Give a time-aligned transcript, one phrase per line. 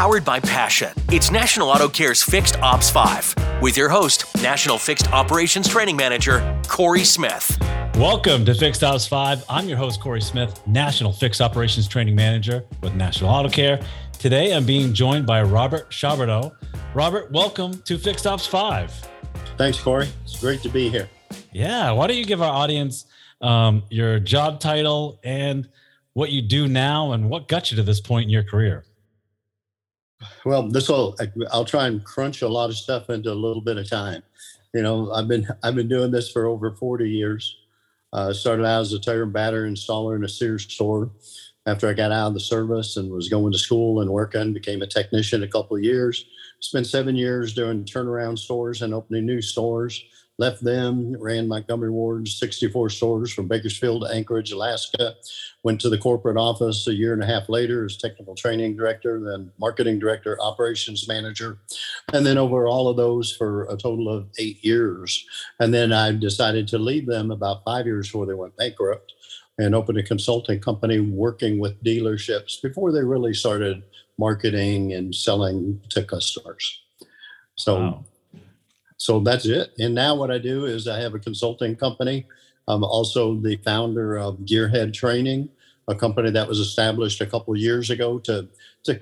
[0.00, 0.88] powered by passion.
[1.12, 6.58] It's National Auto Care's Fixed Ops 5 with your host, National Fixed Operations Training Manager,
[6.68, 7.58] Corey Smith.
[7.96, 9.44] Welcome to Fixed Ops 5.
[9.50, 13.78] I'm your host, Corey Smith, National Fixed Operations Training Manager with National Auto Care.
[14.18, 16.50] Today, I'm being joined by Robert Charbonneau.
[16.94, 19.06] Robert, welcome to Fixed Ops 5.
[19.58, 20.08] Thanks, Corey.
[20.24, 21.10] It's great to be here.
[21.52, 21.90] Yeah.
[21.90, 23.04] Why don't you give our audience
[23.42, 25.68] um, your job title and
[26.14, 28.86] what you do now and what got you to this point in your career?
[30.44, 31.16] Well, this will
[31.50, 34.22] I'll try and crunch a lot of stuff into a little bit of time.
[34.74, 37.56] You know, I've been I've been doing this for over 40 years.
[38.12, 41.10] Uh, started out as a tire and battery installer in a Sears store.
[41.66, 44.82] After I got out of the service and was going to school and working, became
[44.82, 46.24] a technician a couple of years.
[46.60, 50.02] Spent seven years doing turnaround stores and opening new stores
[50.40, 55.14] left them, ran Montgomery Ward's 64 stores from Bakersfield to Anchorage, Alaska.
[55.62, 59.20] Went to the corporate office a year and a half later as technical training director,
[59.20, 61.58] then marketing director, operations manager,
[62.14, 65.26] and then over all of those for a total of eight years.
[65.60, 69.12] And then I decided to leave them about five years before they went bankrupt
[69.58, 73.82] and opened a consulting company working with dealerships before they really started
[74.18, 76.80] marketing and selling to customers.
[77.56, 78.04] So wow
[79.00, 79.72] so that's it.
[79.78, 82.26] And now what I do is I have a consulting company.
[82.68, 85.48] I'm also the founder of Gearhead Training,
[85.88, 88.46] a company that was established a couple of years ago to
[88.84, 89.00] to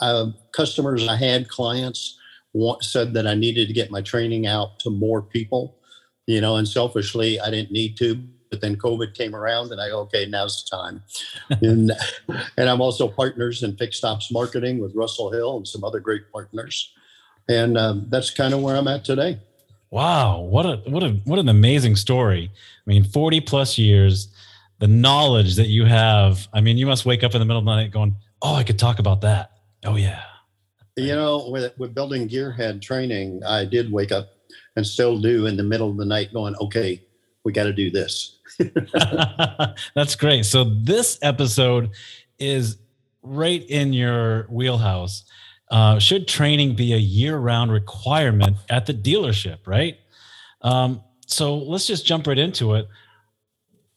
[0.00, 2.16] uh, customers I had clients
[2.52, 5.78] want, said that I needed to get my training out to more people,
[6.26, 8.14] you know, and selfishly I didn't need to,
[8.52, 11.02] but then COVID came around and I okay now's the time,
[11.60, 11.90] and
[12.56, 16.30] and I'm also partners in Fixed Ops Marketing with Russell Hill and some other great
[16.30, 16.94] partners
[17.48, 19.38] and um, that's kind of where I'm at today.
[19.90, 22.50] Wow, what a what a what an amazing story!
[22.54, 24.28] I mean, forty plus years,
[24.80, 26.48] the knowledge that you have.
[26.52, 28.64] I mean, you must wake up in the middle of the night going, "Oh, I
[28.64, 29.52] could talk about that."
[29.84, 30.22] Oh yeah.
[30.96, 34.30] You know, with with building gearhead training, I did wake up
[34.76, 37.02] and still do in the middle of the night, going, "Okay,
[37.44, 38.38] we got to do this."
[39.94, 40.44] That's great.
[40.44, 41.90] So this episode
[42.38, 42.78] is
[43.22, 45.24] right in your wheelhouse
[45.70, 49.66] uh, should training be a year-round requirement at the dealership?
[49.66, 49.98] Right.
[50.62, 52.88] Um, so let's just jump right into it.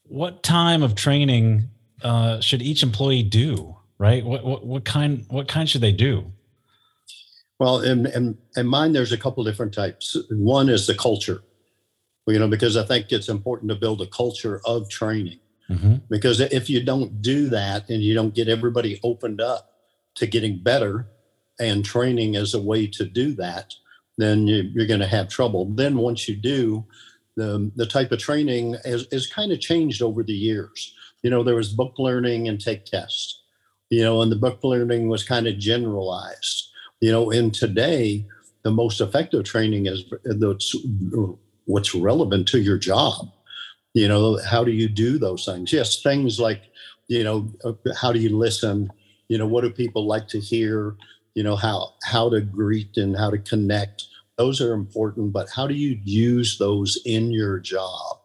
[0.04, 1.70] What time of training
[2.02, 3.76] uh, should each employee do?
[3.98, 4.24] Right.
[4.24, 6.32] What, what what kind what kind should they do?
[7.60, 10.16] Well, in, in, in mine, there's a couple different types.
[10.30, 11.42] One is the culture,
[12.28, 15.40] you know, because I think it's important to build a culture of training.
[15.68, 15.96] Mm-hmm.
[16.08, 19.72] Because if you don't do that and you don't get everybody opened up
[20.16, 21.08] to getting better,
[21.60, 23.74] and training as a way to do that,
[24.18, 25.66] then you, are going to have trouble.
[25.66, 26.86] Then once you do,
[27.36, 30.94] the, the type of training has, has kind of changed over the years.
[31.24, 33.44] You know, there was book learning and take tests,
[33.90, 36.70] you know, and the book learning was kind of generalized.
[37.00, 38.26] You know, and today,
[38.64, 40.76] the most effective training is that's
[41.66, 43.30] what's relevant to your job.
[43.94, 45.72] You know, how do you do those things?
[45.72, 46.64] Yes, things like,
[47.08, 48.92] you know, uh, how do you listen?
[49.28, 50.96] You know, what do people like to hear?
[51.38, 54.06] You know how how to greet and how to connect.
[54.38, 58.18] Those are important but how do you use those in your job?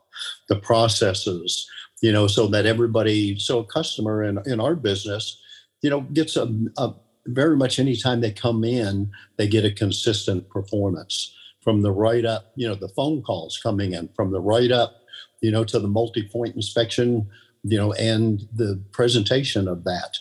[0.49, 1.69] The processes
[2.03, 5.41] you know so that everybody so a customer in, in our business
[5.81, 6.93] you know gets a, a
[7.27, 12.53] very much anytime they come in they get a consistent performance from the write up
[12.56, 15.03] you know the phone calls coming in from the write up
[15.41, 17.27] you know to the multi-point inspection
[17.65, 20.19] you know, and the presentation of that,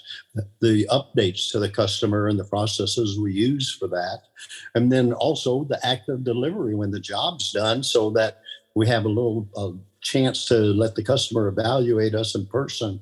[0.59, 4.19] the updates to the customer and the processes we use for that.
[4.75, 8.41] And then also the act of delivery when the job's done so that
[8.75, 13.02] we have a little a chance to let the customer evaluate us in person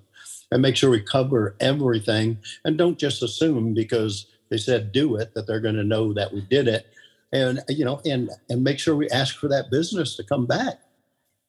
[0.52, 5.34] and make sure we cover everything and don't just assume because they said do it
[5.34, 6.88] that they're going to know that we did it.
[7.32, 10.80] And you know and and make sure we ask for that business to come back.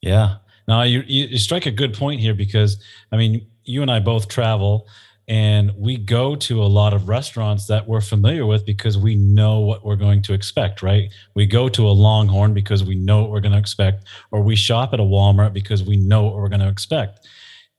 [0.02, 0.36] Yeah
[0.70, 2.82] now you, you strike a good point here because
[3.12, 4.88] I mean you and I both travel
[5.30, 9.60] and we go to a lot of restaurants that we're familiar with because we know
[9.60, 11.08] what we're going to expect, right?
[11.36, 14.56] We go to a Longhorn because we know what we're going to expect, or we
[14.56, 17.28] shop at a Walmart because we know what we're going to expect.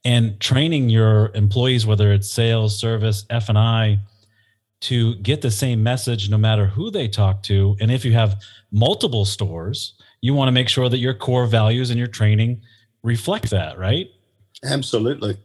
[0.06, 4.00] And training your employees, whether it's sales, service, F and I,
[4.84, 8.42] to get the same message no matter who they talk to, and if you have
[8.72, 12.62] multiple stores, you want to make sure that your core values and your training
[13.04, 14.08] reflect that, right?
[14.64, 15.38] Absolutely.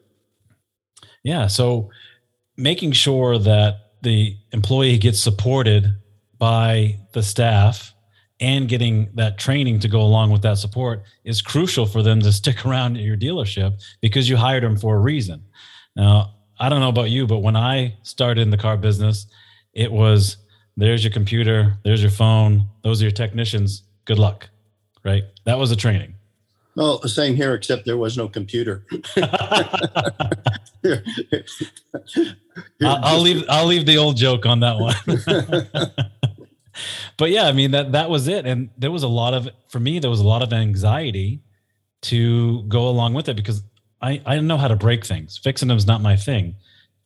[1.23, 1.47] Yeah.
[1.47, 1.91] So
[2.57, 5.95] making sure that the employee gets supported
[6.39, 7.95] by the staff
[8.41, 12.33] and getting that training to go along with that support is crucial for them to
[12.33, 15.43] stick around at your dealership because you hired them for a reason.
[15.95, 19.27] Now, I don't know about you, but when I started in the car business,
[19.73, 20.37] it was
[20.77, 23.83] there's your computer, there's your phone, those are your technicians.
[24.05, 24.49] Good luck.
[25.05, 25.25] Right?
[25.45, 26.16] That was the training.
[26.77, 28.85] Well, same here, except there was no computer.
[32.83, 33.45] I'll, I'll leave.
[33.49, 34.95] I'll leave the old joke on that one.
[37.17, 39.81] but yeah, I mean that that was it, and there was a lot of for
[39.81, 39.99] me.
[39.99, 41.41] There was a lot of anxiety
[42.03, 43.63] to go along with it because
[44.03, 45.39] I I didn't know how to break things.
[45.39, 46.57] Fixing them is not my thing.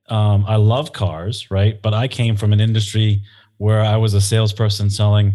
[0.09, 1.81] Um, I love cars, right?
[1.81, 3.23] But I came from an industry
[3.59, 5.35] where I was a salesperson selling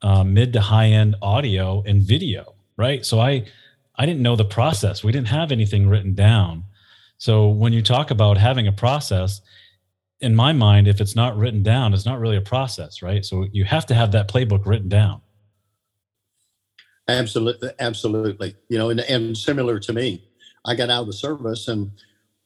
[0.00, 3.04] uh, mid to high end audio and video, right?
[3.04, 3.46] So I
[3.96, 5.04] I didn't know the process.
[5.04, 6.64] We didn't have anything written down.
[7.18, 9.40] So when you talk about having a process,
[10.20, 13.24] in my mind, if it's not written down, it's not really a process, right?
[13.24, 15.20] So you have to have that playbook written down.
[17.08, 18.56] Absolutely, absolutely.
[18.68, 20.26] You know, and, and similar to me,
[20.64, 21.90] I got out of the service and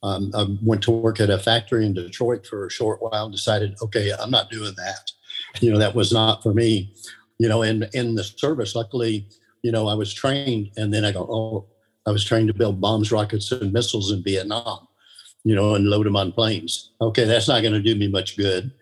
[0.03, 3.33] um, I went to work at a factory in Detroit for a short while and
[3.33, 5.13] decided, okay, I'm not doing that.
[5.61, 6.95] You know, that was not for me.
[7.39, 9.29] You know, and in the service, luckily,
[9.63, 11.67] you know, I was trained, and then I go, oh,
[12.07, 14.89] I was trained to build bombs, rockets, and missiles in Vietnam,
[15.45, 16.91] you know, and load them on planes.
[17.01, 18.73] Okay, that's not going to do me much good,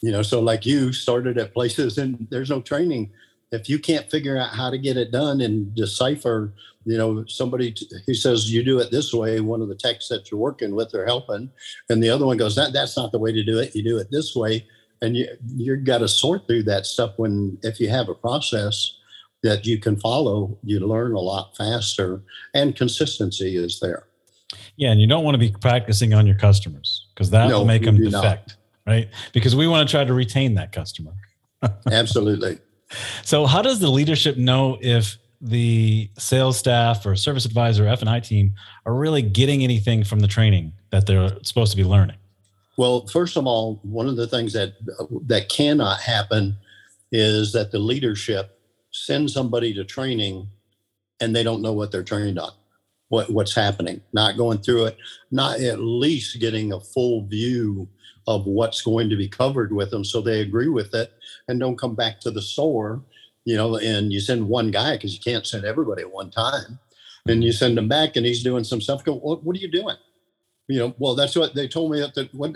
[0.00, 0.22] you know.
[0.22, 3.10] So, like you started at places, and there's no training.
[3.52, 6.52] If you can't figure out how to get it done and decipher,
[6.84, 9.40] you know, somebody t- he says you do it this way.
[9.40, 11.50] One of the techs that you're working with or helping,
[11.88, 13.74] and the other one goes, that that's not the way to do it.
[13.74, 14.66] You do it this way,
[15.00, 18.98] and you you've got to sort through that stuff when if you have a process
[19.44, 22.22] that you can follow, you learn a lot faster,
[22.54, 24.06] and consistency is there.
[24.76, 27.66] Yeah, and you don't want to be practicing on your customers because that no, will
[27.66, 28.56] make them defect,
[28.86, 28.92] not.
[28.92, 29.08] right?
[29.32, 31.12] Because we want to try to retain that customer.
[31.92, 32.58] Absolutely.
[33.22, 38.08] So, how does the leadership know if the sales staff or service advisor, F and
[38.08, 38.54] I team,
[38.86, 42.16] are really getting anything from the training that they're supposed to be learning?
[42.78, 44.74] Well, first of all, one of the things that
[45.26, 46.56] that cannot happen
[47.12, 48.53] is that the leadership
[48.94, 50.48] send somebody to training
[51.20, 52.52] and they don't know what they're trained on,
[53.08, 54.96] what, what's happening, not going through it,
[55.30, 57.88] not at least getting a full view
[58.26, 61.12] of what's going to be covered with them so they agree with it
[61.48, 63.02] and don't come back to the store,
[63.44, 66.78] you know, and you send one guy because you can't send everybody at one time.
[67.26, 69.02] And you send him back and he's doing some stuff.
[69.02, 69.96] Go, what, what are you doing?
[70.68, 72.54] You know, well, that's what they told me that the, what,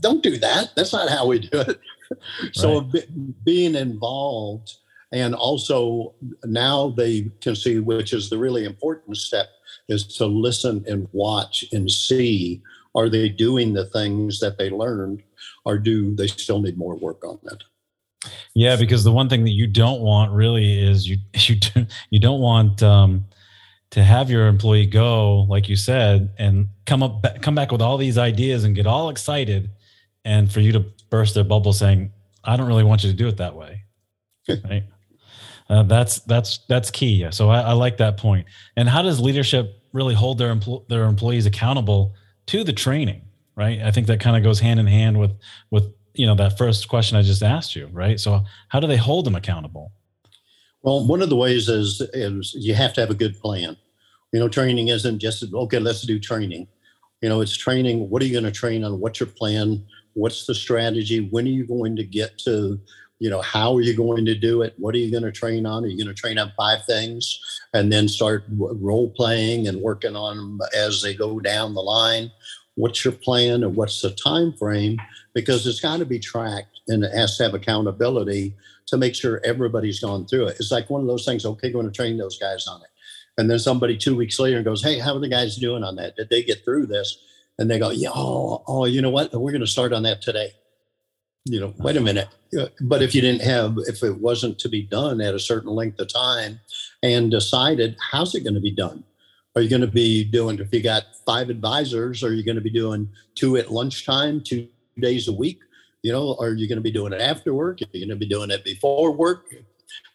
[0.00, 0.72] don't do that.
[0.74, 1.78] That's not how we do it.
[2.52, 3.44] so right.
[3.44, 4.78] being involved
[5.12, 6.14] and also
[6.44, 9.48] now they can see, which is the really important step,
[9.88, 12.62] is to listen and watch and see
[12.94, 15.22] are they doing the things that they learned
[15.64, 17.62] or do they still need more work on that?
[18.54, 22.18] Yeah, because the one thing that you don't want really is you you do, you
[22.18, 23.26] don't want um,
[23.90, 27.98] to have your employee go like you said and come up come back with all
[27.98, 29.70] these ideas and get all excited,
[30.24, 30.80] and for you to
[31.10, 32.10] burst their bubble saying,
[32.42, 33.84] "I don't really want you to do it that way."
[34.48, 34.84] right?
[35.68, 37.26] Uh, that's that's that's key.
[37.30, 38.46] So I, I, like that point.
[38.76, 42.14] And how does leadership really hold their empl- their employees accountable
[42.46, 43.22] to the training?
[43.56, 43.80] Right.
[43.80, 45.32] I think that kind of goes hand in hand with
[45.70, 47.88] with you know that first question I just asked you.
[47.92, 48.20] Right.
[48.20, 49.92] So how do they hold them accountable?
[50.82, 53.76] Well, one of the ways is is you have to have a good plan.
[54.32, 55.80] You know, training isn't just okay.
[55.80, 56.68] Let's do training.
[57.22, 58.08] You know, it's training.
[58.08, 59.00] What are you going to train on?
[59.00, 59.84] What's your plan?
[60.12, 61.28] What's the strategy?
[61.30, 62.78] When are you going to get to
[63.18, 64.74] you know how are you going to do it?
[64.78, 65.84] What are you going to train on?
[65.84, 67.40] Are you going to train on five things
[67.72, 72.30] and then start role playing and working on them as they go down the line?
[72.74, 74.98] What's your plan and what's the time frame
[75.34, 78.54] because it's got to be tracked and it has to have accountability
[78.86, 80.56] to make sure everybody's gone through it.
[80.60, 82.88] It's like one of those things okay going to train those guys on it.
[83.38, 86.16] And then somebody two weeks later goes hey how are the guys doing on that?
[86.16, 87.18] Did they get through this?
[87.58, 89.32] And they go yeah oh, oh you know what?
[89.32, 90.52] We're going to start on that today
[91.48, 92.28] you know, wait a minute.
[92.58, 95.70] Uh, but if you didn't have, if it wasn't to be done at a certain
[95.70, 96.60] length of time
[97.02, 99.04] and decided, how's it going to be done?
[99.54, 102.62] Are you going to be doing, if you got five advisors, are you going to
[102.62, 105.60] be doing two at lunchtime, two days a week?
[106.02, 107.80] You know, are you going to be doing it after work?
[107.80, 109.46] Are you going to be doing it before work?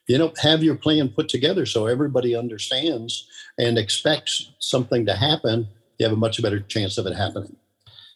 [0.08, 5.68] You know, have your plan put together so everybody understands and expects something to happen.
[5.98, 7.56] You have a much better chance of it happening.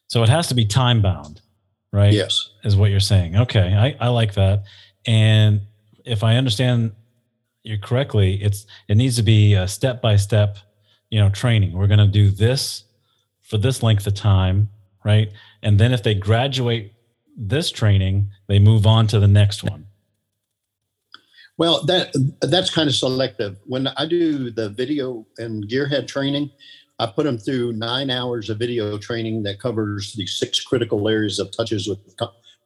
[0.08, 1.42] So it has to be time bound
[1.96, 2.14] right?
[2.14, 2.50] Yes.
[2.64, 3.38] Is what you're saying.
[3.38, 3.74] Okay.
[3.74, 4.64] I, I like that.
[5.06, 5.62] And
[6.04, 6.92] if I understand
[7.64, 10.58] you correctly, it's it needs to be a step by step,
[11.10, 11.72] you know, training.
[11.72, 12.84] We're gonna do this
[13.42, 14.70] for this length of time,
[15.04, 15.32] right?
[15.64, 16.94] And then if they graduate
[17.38, 19.88] this training, they move on to the next one.
[21.58, 23.58] Well, that that's kind of selective.
[23.66, 26.52] When I do the video and gearhead training,
[27.00, 31.40] I put them through nine hours of video training that covers the six critical areas
[31.40, 32.00] of touches with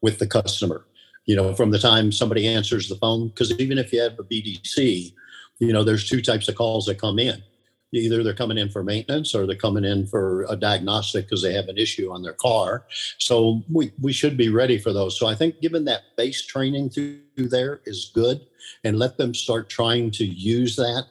[0.01, 0.85] with the customer.
[1.25, 4.23] You know, from the time somebody answers the phone, because even if you have a
[4.23, 5.13] BDC,
[5.59, 7.43] you know, there's two types of calls that come in.
[7.91, 11.53] Either they're coming in for maintenance or they're coming in for a diagnostic because they
[11.53, 12.85] have an issue on their car.
[13.17, 15.17] So we, we should be ready for those.
[15.17, 18.41] So I think given that base training through there is good
[18.83, 21.07] and let them start trying to use that.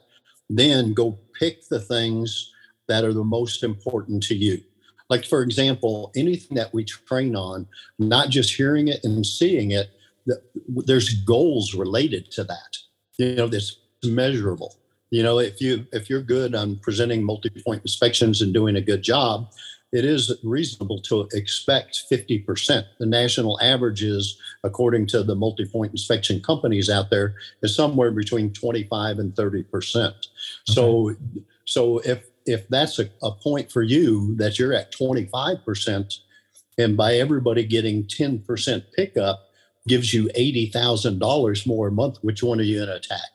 [0.49, 2.53] Then go pick the things
[2.89, 4.61] that are the most important to you.
[5.09, 7.67] Like, for example, anything that we train on,
[7.99, 9.91] not just hearing it and seeing it,
[10.69, 12.77] there's goals related to that.
[13.17, 14.77] You know, that's measurable.
[15.11, 19.01] You know, if you if you're good on presenting multi-point inspections and doing a good
[19.01, 19.51] job,
[19.93, 22.85] it is reasonable to expect 50%.
[22.99, 28.53] The national average is, according to the multi-point inspection companies out there, is somewhere between
[28.53, 30.07] 25 and 30%.
[30.07, 30.15] Okay.
[30.67, 31.15] So
[31.65, 36.19] so if if that's a, a point for you that you're at 25%,
[36.79, 39.51] and by everybody getting 10% pickup
[39.87, 43.31] gives you $80,000 more a month, which one are you going to attack?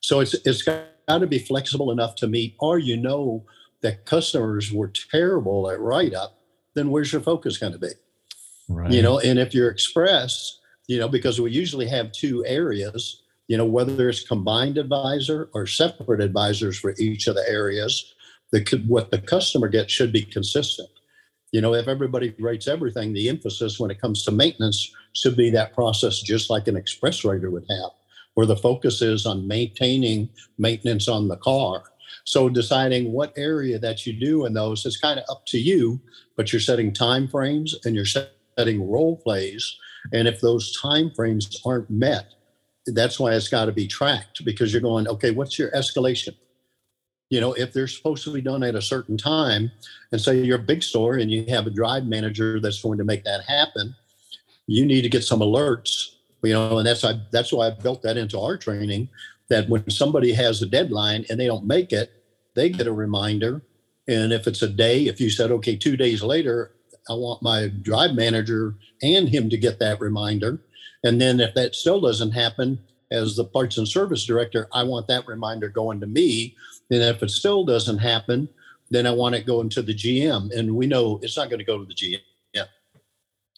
[0.00, 3.44] So it's it's got to be flexible enough to meet, or you know
[3.82, 6.38] that customers were terrible at write up,
[6.74, 7.88] then where's your focus going to be?
[8.68, 8.90] Right.
[8.90, 13.56] You know, and if you're express, you know, because we usually have two areas, you
[13.56, 18.14] know, whether it's combined advisor or separate advisors for each of the areas,
[18.52, 20.88] the what the customer gets should be consistent.
[21.52, 25.50] You know, if everybody rates everything, the emphasis when it comes to maintenance should be
[25.50, 27.90] that process, just like an express rater would have,
[28.34, 31.84] where the focus is on maintaining maintenance on the car.
[32.24, 36.00] So deciding what area that you do in those is kind of up to you,
[36.36, 39.76] but you're setting time frames and you're setting role plays.
[40.12, 42.34] And if those time frames aren't met,
[42.86, 46.34] that's why it's got to be tracked because you're going, okay, what's your escalation?
[47.28, 49.70] You know, if they're supposed to be done at a certain time,
[50.12, 53.04] and say you're a big store and you have a drive manager that's going to
[53.04, 53.94] make that happen,
[54.66, 58.02] you need to get some alerts, you know, and that's I, that's why I built
[58.02, 59.08] that into our training.
[59.48, 62.10] That when somebody has a deadline and they don't make it,
[62.54, 63.62] they get a reminder.
[64.08, 66.72] And if it's a day, if you said, okay, two days later,
[67.08, 70.60] I want my drive manager and him to get that reminder.
[71.04, 72.80] And then if that still doesn't happen,
[73.10, 76.56] as the parts and service director, I want that reminder going to me.
[76.90, 78.48] And if it still doesn't happen,
[78.90, 80.56] then I want it going to the GM.
[80.56, 82.20] And we know it's not going to go to the GM.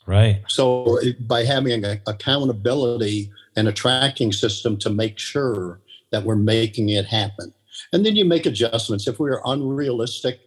[0.09, 0.43] Right.
[0.49, 6.89] So by having a, accountability and a tracking system to make sure that we're making
[6.89, 7.53] it happen.
[7.93, 9.07] And then you make adjustments.
[9.07, 10.41] If we're unrealistic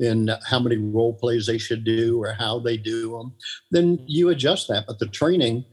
[0.00, 3.32] in how many role plays they should do or how they do them,
[3.70, 4.84] then you adjust that.
[4.88, 5.64] But the training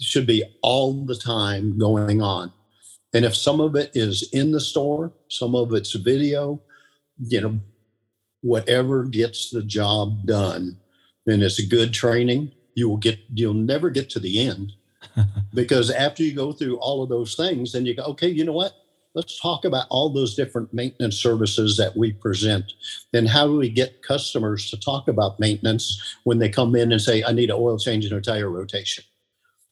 [0.00, 2.52] should be all the time going on.
[3.12, 6.60] And if some of it is in the store, some of it's video,
[7.18, 7.60] you know,
[8.40, 10.76] whatever gets the job done,
[11.26, 14.72] and it's a good training, you will get, you'll never get to the end.
[15.54, 18.52] because after you go through all of those things, then you go, okay, you know
[18.52, 18.72] what?
[19.14, 22.72] Let's talk about all those different maintenance services that we present.
[23.12, 27.00] And how do we get customers to talk about maintenance when they come in and
[27.00, 29.04] say, I need an oil change and a tire rotation?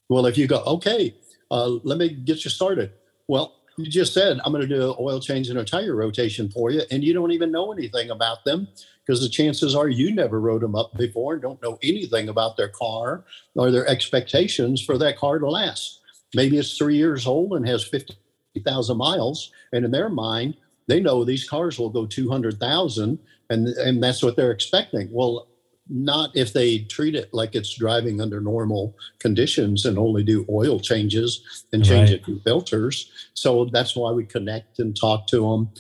[0.09, 1.15] Well, if you go, okay,
[1.51, 2.93] uh, let me get you started.
[3.29, 6.51] Well, you just said, I'm going to do an oil change and a tire rotation
[6.51, 8.69] for you, and you don't even know anything about them
[9.05, 12.57] because the chances are you never rode them up before and don't know anything about
[12.57, 13.25] their car
[13.57, 16.01] or their expectations for that car to last.
[16.35, 20.57] Maybe it's three years old and has 50,000 miles, and in their mind,
[20.87, 23.19] they know these cars will go 200,000
[23.53, 25.09] and and that's what they're expecting.
[25.13, 25.47] Well,
[25.89, 30.79] not if they treat it like it's driving under normal conditions and only do oil
[30.79, 32.23] changes and change right.
[32.27, 33.11] it filters.
[33.35, 35.71] So that's why we connect and talk to them.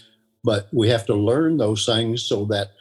[0.44, 2.72] But we have to learn those things so that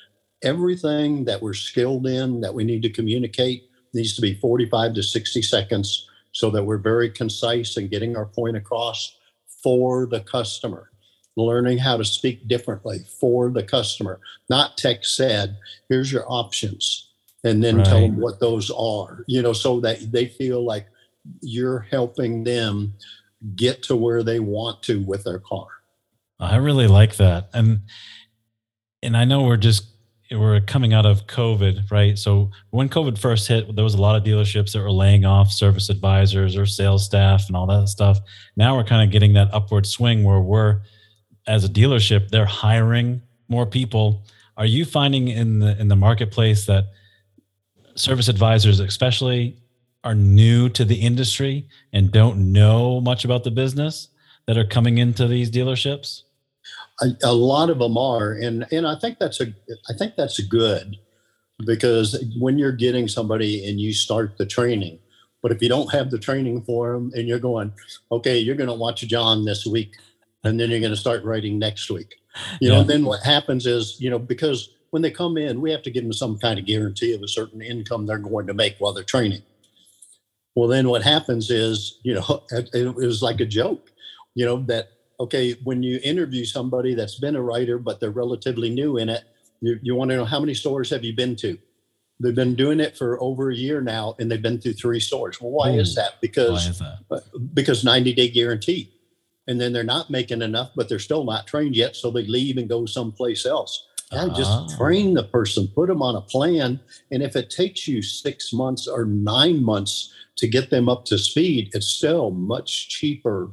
[0.44, 5.04] everything that we're skilled in that we need to communicate needs to be 45 to
[5.04, 9.18] 60 seconds so that we're very concise and getting our point across
[9.64, 10.90] for the customer
[11.38, 17.11] learning how to speak differently for the customer not tech said here's your options
[17.44, 17.86] and then right.
[17.86, 20.88] tell them what those are, you know, so that they feel like
[21.42, 22.94] you're helping them
[23.56, 25.68] get to where they want to with their car.
[26.40, 27.50] I really like that.
[27.54, 27.82] And
[29.04, 29.86] and I know we're just
[30.32, 32.18] we're coming out of COVID, right?
[32.18, 35.52] So when COVID first hit, there was a lot of dealerships that were laying off
[35.52, 38.20] service advisors or sales staff and all that stuff.
[38.56, 40.82] Now we're kind of getting that upward swing where we're
[41.48, 44.26] as a dealership, they're hiring more people.
[44.58, 46.86] Are you finding in the in the marketplace that
[47.96, 49.58] service advisors, especially,
[50.04, 54.10] are new to the industry and don't know much about the business
[54.48, 56.24] that are coming into these dealerships?
[57.02, 59.48] A, a lot of them are, and and I think that's a
[59.90, 60.98] I think that's good
[61.66, 65.00] because when you're getting somebody and you start the training,
[65.42, 67.74] But if you don't have the training for them and you're going,
[68.12, 69.96] okay, you're going to watch John this week,
[70.44, 72.16] and then you're going to start writing next week.
[72.60, 72.78] You yeah.
[72.78, 75.92] know, then what happens is, you know, because when they come in, we have to
[75.92, 78.94] give them some kind of guarantee of a certain income they're going to make while
[78.94, 79.42] they're training.
[80.56, 83.90] Well, then what happens is, you know, it, it was like a joke,
[84.36, 88.70] you know, that, okay, when you interview somebody that's been a writer, but they're relatively
[88.70, 89.24] new in it,
[89.62, 91.58] you, you want to know how many stores have you been to?
[92.20, 95.42] They've been doing it for over a year now, and they've been through three stores.
[95.42, 96.22] Well, why Ooh, is that?
[96.22, 97.00] Because is that?
[97.10, 97.20] Uh,
[97.54, 98.92] because 90 day guarantee,
[99.48, 102.58] and then they're not making enough, but they're still not trained yet, so they leave
[102.58, 103.88] and go someplace else.
[104.12, 104.38] Yeah, uh-huh.
[104.38, 106.80] just train the person, put them on a plan,
[107.12, 111.18] and if it takes you six months or nine months to get them up to
[111.18, 113.52] speed, it's still much cheaper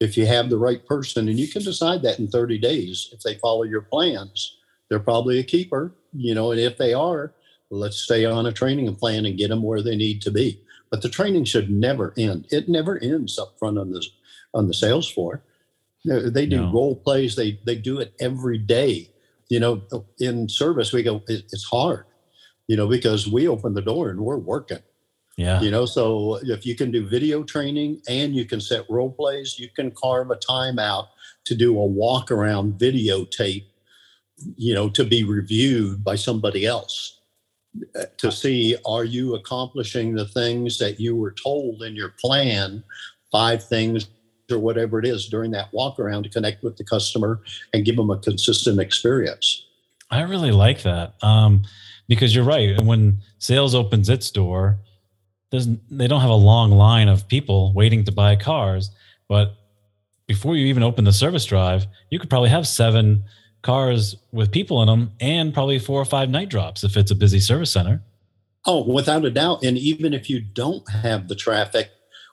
[0.00, 3.20] if you have the right person, and you can decide that in 30 days if
[3.20, 4.56] they follow your plans.
[4.88, 7.32] They're probably a keeper, you know, and if they are,
[7.70, 10.60] let's stay on a training plan and get them where they need to be.
[10.90, 12.46] But the training should never end.
[12.50, 14.04] It never ends up front on the
[14.54, 15.42] on the sales floor.
[16.04, 16.72] They do no.
[16.72, 17.36] role plays.
[17.36, 19.10] They they do it every day.
[19.48, 19.82] You know,
[20.18, 21.22] in service we go.
[21.28, 22.04] it's hard.
[22.66, 24.82] You know, because we open the door and we're working.
[25.38, 25.60] Yeah.
[25.60, 29.58] You know, so if you can do video training and you can set role plays,
[29.58, 31.10] you can carve a time out
[31.44, 33.64] to do a walk around videotape.
[34.56, 37.20] You know, to be reviewed by somebody else
[37.96, 42.14] eh, to uh, see are you accomplishing the things that you were told in your
[42.20, 42.84] plan,
[43.32, 44.08] five things
[44.50, 47.40] or whatever it is during that walk around to connect with the customer
[47.72, 49.66] and give them a consistent experience.
[50.10, 51.62] I really like that um,
[52.08, 52.80] because you're right.
[52.80, 54.78] When sales opens its door,
[55.50, 58.90] they don't have a long line of people waiting to buy cars,
[59.28, 59.54] but
[60.26, 63.24] before you even open the service drive, you could probably have seven
[63.62, 67.14] cars with people in them and probably four or five night drops if it's a
[67.14, 68.02] busy service center.
[68.66, 69.64] Oh, without a doubt.
[69.64, 71.90] And even if you don't have the traffic,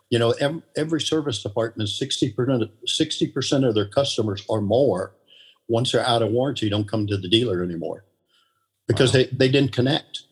[0.09, 0.33] you know,
[0.75, 5.15] every, service department, 60%, 60% of their customers or more,
[5.67, 8.05] once they're out of warranty, don't come to the dealer anymore
[8.87, 9.23] because wow.
[9.23, 10.23] they, they didn't connect.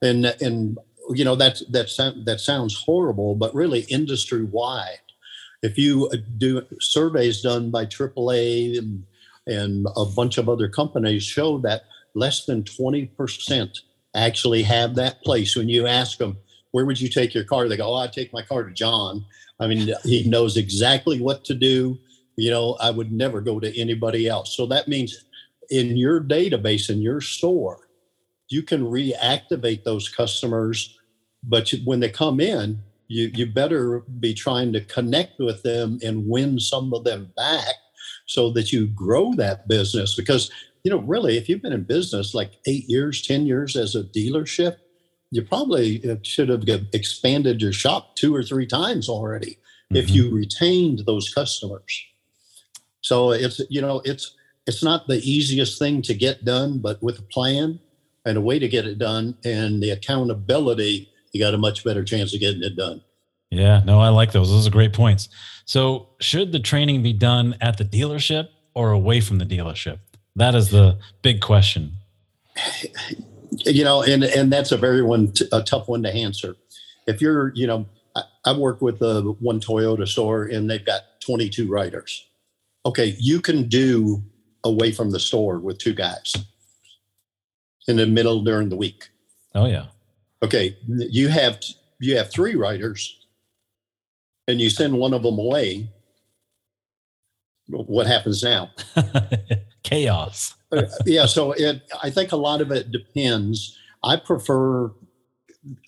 [0.00, 0.78] And, and,
[1.10, 5.00] you know, that's, that's, that sounds horrible, but really industry wide,
[5.62, 9.04] if you uh, do surveys done by AAA and
[9.46, 11.84] and a bunch of other companies show that
[12.14, 13.78] less than 20%
[14.14, 15.54] actually have that place.
[15.54, 16.38] When you ask them,
[16.76, 17.66] where would you take your car?
[17.70, 19.24] They go, oh, I take my car to John.
[19.58, 21.98] I mean, he knows exactly what to do.
[22.36, 24.54] You know, I would never go to anybody else.
[24.54, 25.24] So that means
[25.70, 27.88] in your database, in your store,
[28.50, 30.98] you can reactivate those customers.
[31.42, 36.28] But when they come in, you, you better be trying to connect with them and
[36.28, 37.74] win some of them back
[38.26, 40.14] so that you grow that business.
[40.14, 40.50] Because,
[40.84, 44.04] you know, really, if you've been in business like eight years, 10 years as a
[44.04, 44.76] dealership,
[45.30, 49.58] you probably should have expanded your shop two or three times already
[49.92, 49.96] mm-hmm.
[49.96, 52.04] if you retained those customers.
[53.00, 54.34] So it's, you know, it's,
[54.66, 57.80] it's not the easiest thing to get done, but with a plan
[58.24, 62.04] and a way to get it done and the accountability, you got a much better
[62.04, 63.02] chance of getting it done.
[63.50, 64.50] Yeah, no, I like those.
[64.50, 65.28] Those are great points.
[65.66, 70.00] So, should the training be done at the dealership or away from the dealership?
[70.34, 71.92] That is the big question.
[73.64, 76.56] You know, and and that's a very one a tough one to answer.
[77.06, 81.02] If you're, you know, I, I work with the one Toyota store and they've got
[81.20, 82.26] 22 riders.
[82.84, 84.22] Okay, you can do
[84.64, 86.34] away from the store with two guys
[87.88, 89.08] in the middle during the week.
[89.54, 89.86] Oh yeah.
[90.42, 91.60] Okay, you have
[91.98, 93.26] you have three riders,
[94.46, 95.88] and you send one of them away,
[97.68, 98.70] what happens now?
[99.86, 100.54] Chaos.
[100.72, 101.26] uh, yeah.
[101.26, 103.78] So it, I think a lot of it depends.
[104.02, 104.90] I prefer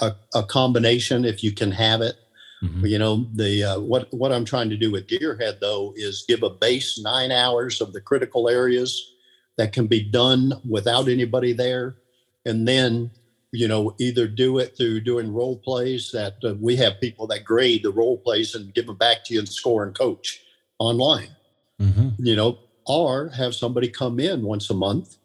[0.01, 2.17] a, a combination if you can have it.
[2.63, 2.87] Mm-hmm.
[2.87, 6.43] You know, the uh, what what I'm trying to do with Gearhead though is give
[6.43, 9.15] a base nine hours of the critical areas
[9.57, 11.97] that can be done without anybody there,
[12.45, 13.11] and then
[13.53, 17.45] you know, either do it through doing role plays that uh, we have people that
[17.45, 20.41] grade the role plays and give them back to you and score and coach
[20.79, 21.35] online,
[21.81, 22.09] mm-hmm.
[22.19, 25.17] you know, or have somebody come in once a month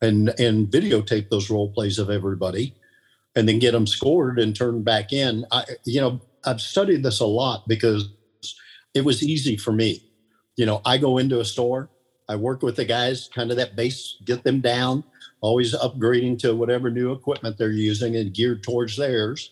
[0.00, 2.74] and and videotape those role plays of everybody
[3.36, 5.46] and then get them scored and turned back in.
[5.52, 8.08] I, you know, I've studied this a lot because
[8.94, 10.02] it was easy for me.
[10.56, 11.90] You know, I go into a store,
[12.28, 15.04] I work with the guys, kind of that base, get them down
[15.42, 19.50] always upgrading to whatever new equipment they're using and geared towards theirs.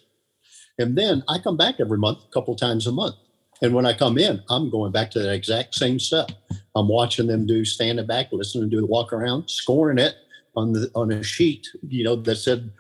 [0.78, 3.16] And then I come back every month, a couple times a month.
[3.62, 6.30] And when I come in, I'm going back to that exact same stuff.
[6.74, 10.14] I'm watching them do standing back, listening to the walk around, scoring it
[10.56, 12.70] on the on a sheet, you know, that said,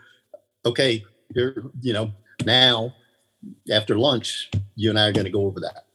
[0.64, 2.12] okay, here, you know,
[2.44, 2.94] now
[3.70, 5.86] after lunch, you and I are going to go over that.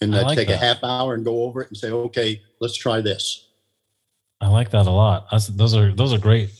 [0.00, 0.54] And I like take that.
[0.54, 3.48] a half hour and go over it and say, okay, let's try this.
[4.40, 5.26] I like that a lot.
[5.30, 6.50] That's, those are those are great,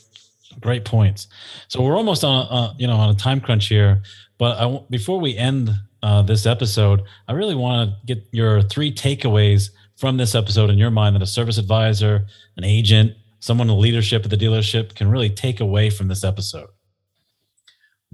[0.61, 1.27] great points.
[1.69, 4.03] So we're almost on a, uh, you know on a time crunch here,
[4.39, 5.71] but I, before we end
[6.05, 10.77] uh, this episode, I really want to get your three takeaways from this episode in
[10.77, 12.27] your mind that a service advisor,
[12.59, 16.23] an agent, someone in the leadership at the dealership can really take away from this
[16.23, 16.69] episode.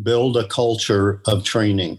[0.00, 1.98] Build a culture of training.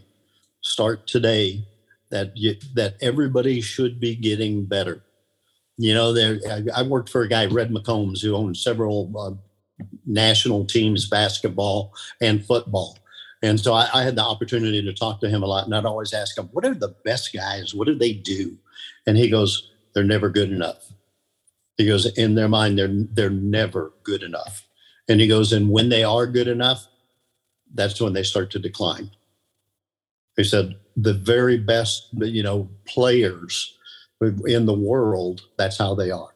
[0.61, 1.67] Start today
[2.09, 5.03] that you, that everybody should be getting better.
[5.77, 9.85] You know, there I, I worked for a guy, Red McCombs, who owned several uh,
[10.05, 12.97] national teams, basketball and football.
[13.41, 15.85] And so I, I, had the opportunity to talk to him a lot, and I'd
[15.85, 17.73] always ask him, "What are the best guys?
[17.73, 18.57] What do they do?"
[19.07, 20.91] And he goes, "They're never good enough."
[21.77, 24.67] He goes, "In their mind, they're they're never good enough."
[25.07, 26.87] And he goes, "And when they are good enough,
[27.73, 29.11] that's when they start to decline."
[30.37, 33.75] He said, "The very best, you know, players
[34.45, 36.30] in the world, that's how they are."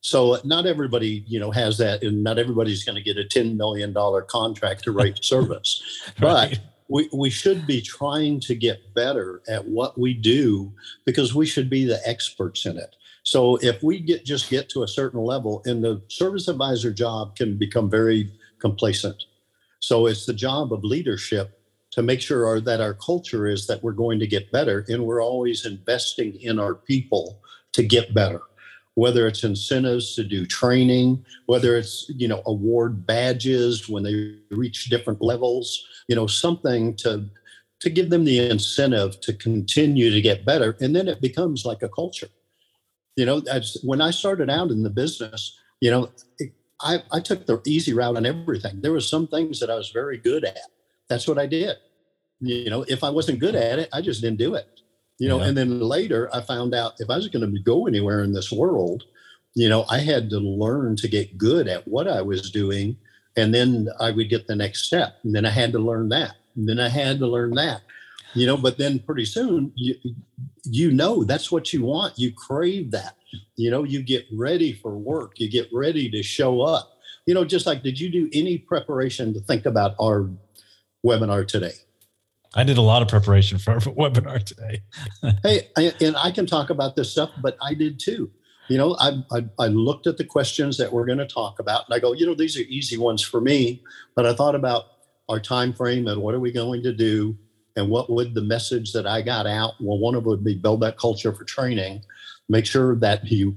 [0.00, 3.56] So not everybody, you know, has that, and not everybody's going to get a ten
[3.56, 5.82] million dollar contract to write service,
[6.20, 6.50] right.
[6.50, 10.72] but we, we should be trying to get better at what we do
[11.04, 12.96] because we should be the experts in it.
[13.24, 17.36] So if we get just get to a certain level, and the service advisor job
[17.36, 19.24] can become very complacent.
[19.80, 23.82] So it's the job of leadership to make sure our, that our culture is that
[23.82, 27.40] we're going to get better, and we're always investing in our people
[27.72, 28.42] to get better
[28.98, 34.90] whether it's incentives to do training, whether it's, you know, award badges when they reach
[34.90, 37.30] different levels, you know, something to
[37.78, 40.76] to give them the incentive to continue to get better.
[40.80, 42.26] And then it becomes like a culture.
[43.14, 43.40] You know,
[43.84, 46.10] when I started out in the business, you know,
[46.80, 48.80] I, I took the easy route on everything.
[48.80, 50.58] There were some things that I was very good at.
[51.08, 51.76] That's what I did.
[52.40, 54.66] You know, if I wasn't good at it, I just didn't do it
[55.18, 55.46] you know yeah.
[55.46, 58.50] and then later i found out if i was going to go anywhere in this
[58.50, 59.04] world
[59.54, 62.96] you know i had to learn to get good at what i was doing
[63.36, 66.36] and then i would get the next step and then i had to learn that
[66.56, 67.82] and then i had to learn that.
[68.34, 69.94] You know but then pretty soon you
[70.64, 72.18] you know that's what you want.
[72.18, 73.16] You crave that.
[73.56, 75.40] You know you get ready for work.
[75.40, 76.92] You get ready to show up.
[77.26, 80.28] You know just like did you do any preparation to think about our
[81.04, 81.72] webinar today
[82.54, 84.82] I did a lot of preparation for our webinar today.
[85.42, 88.30] hey, I, and I can talk about this stuff, but I did too.
[88.68, 91.84] You know, I, I, I looked at the questions that we're going to talk about,
[91.86, 93.82] and I go, you know, these are easy ones for me.
[94.14, 94.84] But I thought about
[95.28, 97.36] our time frame and what are we going to do,
[97.76, 99.74] and what would the message that I got out?
[99.80, 102.02] Well, one of them would be build that culture for training.
[102.48, 103.56] Make sure that you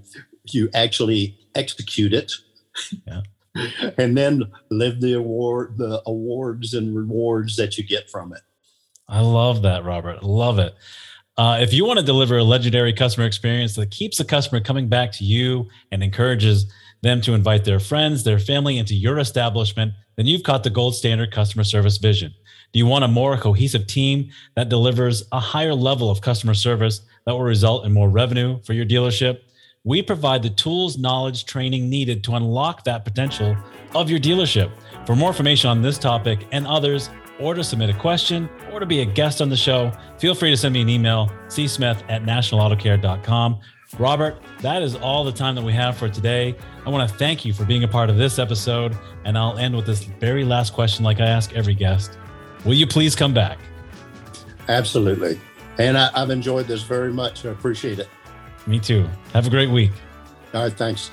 [0.52, 2.32] you actually execute it.
[3.06, 3.22] Yeah.
[3.98, 8.42] and then live the award the awards and rewards that you get from it
[9.12, 10.24] I love that, Robert.
[10.24, 10.74] Love it.
[11.38, 14.88] Uh, if you want to deliver a legendary customer experience that keeps the customer coming
[14.88, 16.72] back to you and encourages
[17.02, 20.96] them to invite their friends, their family into your establishment, then you've caught the gold
[20.96, 22.34] standard customer service vision.
[22.72, 27.02] Do you want a more cohesive team that delivers a higher level of customer service
[27.26, 29.42] that will result in more revenue for your dealership?
[29.84, 33.58] We provide the tools, knowledge, training needed to unlock that potential
[33.94, 34.72] of your dealership.
[35.06, 37.10] For more information on this topic and others,
[37.42, 40.52] or to submit a question or to be a guest on the show, feel free
[40.52, 43.60] to send me an email, csmith at nationalautocare.com.
[44.00, 46.56] Robert, that is all the time that we have for today.
[46.86, 48.98] I want to thank you for being a part of this episode.
[49.26, 52.18] And I'll end with this very last question, like I ask every guest
[52.64, 53.58] Will you please come back?
[54.68, 55.40] Absolutely.
[55.80, 57.44] And I, have enjoyed this very much.
[57.44, 58.08] I appreciate it.
[58.68, 59.10] Me too.
[59.34, 59.92] Have a great week.
[60.54, 60.74] All right.
[60.74, 61.10] Thanks.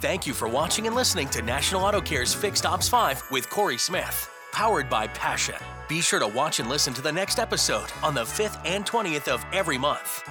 [0.00, 3.78] Thank you for watching and listening to National Auto Care's Fixed Ops 5 with Corey
[3.78, 5.56] Smith powered by Passion.
[5.88, 9.28] Be sure to watch and listen to the next episode on the 5th and 20th
[9.28, 10.28] of every month.